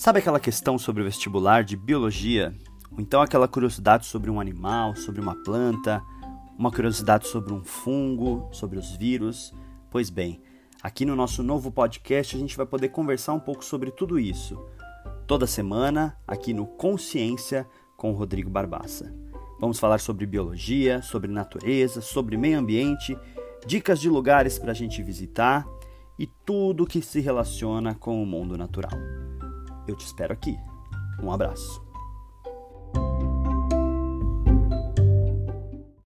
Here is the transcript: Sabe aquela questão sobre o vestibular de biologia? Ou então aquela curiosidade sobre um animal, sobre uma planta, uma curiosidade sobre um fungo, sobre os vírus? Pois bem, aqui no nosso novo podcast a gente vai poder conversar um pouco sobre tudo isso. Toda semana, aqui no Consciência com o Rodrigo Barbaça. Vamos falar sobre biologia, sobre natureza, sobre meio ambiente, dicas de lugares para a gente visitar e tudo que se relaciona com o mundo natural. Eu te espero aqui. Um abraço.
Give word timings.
Sabe 0.00 0.18
aquela 0.18 0.40
questão 0.40 0.78
sobre 0.78 1.02
o 1.02 1.04
vestibular 1.04 1.62
de 1.62 1.76
biologia? 1.76 2.54
Ou 2.90 3.02
então 3.02 3.20
aquela 3.20 3.46
curiosidade 3.46 4.06
sobre 4.06 4.30
um 4.30 4.40
animal, 4.40 4.96
sobre 4.96 5.20
uma 5.20 5.34
planta, 5.34 6.02
uma 6.58 6.70
curiosidade 6.70 7.28
sobre 7.28 7.52
um 7.52 7.62
fungo, 7.62 8.48
sobre 8.50 8.78
os 8.78 8.96
vírus? 8.96 9.52
Pois 9.90 10.08
bem, 10.08 10.40
aqui 10.82 11.04
no 11.04 11.14
nosso 11.14 11.42
novo 11.42 11.70
podcast 11.70 12.34
a 12.34 12.38
gente 12.38 12.56
vai 12.56 12.64
poder 12.64 12.88
conversar 12.88 13.34
um 13.34 13.38
pouco 13.38 13.62
sobre 13.62 13.90
tudo 13.90 14.18
isso. 14.18 14.58
Toda 15.26 15.46
semana, 15.46 16.16
aqui 16.26 16.54
no 16.54 16.66
Consciência 16.66 17.68
com 17.94 18.10
o 18.10 18.14
Rodrigo 18.14 18.48
Barbaça. 18.48 19.14
Vamos 19.60 19.78
falar 19.78 20.00
sobre 20.00 20.24
biologia, 20.24 21.02
sobre 21.02 21.30
natureza, 21.30 22.00
sobre 22.00 22.38
meio 22.38 22.58
ambiente, 22.58 23.18
dicas 23.66 24.00
de 24.00 24.08
lugares 24.08 24.58
para 24.58 24.70
a 24.70 24.74
gente 24.74 25.02
visitar 25.02 25.68
e 26.18 26.26
tudo 26.46 26.86
que 26.86 27.02
se 27.02 27.20
relaciona 27.20 27.94
com 27.94 28.22
o 28.22 28.24
mundo 28.24 28.56
natural. 28.56 29.19
Eu 29.86 29.96
te 29.96 30.06
espero 30.06 30.32
aqui. 30.32 30.58
Um 31.22 31.32
abraço. 31.32 31.89